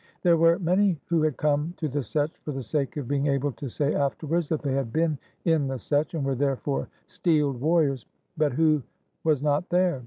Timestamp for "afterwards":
3.93-4.49